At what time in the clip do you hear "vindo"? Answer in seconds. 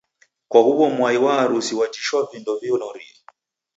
2.31-2.51